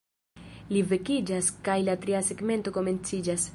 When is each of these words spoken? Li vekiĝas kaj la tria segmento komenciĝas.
Li 0.75 0.81
vekiĝas 0.93 1.51
kaj 1.69 1.77
la 1.89 1.97
tria 2.07 2.25
segmento 2.31 2.77
komenciĝas. 2.79 3.49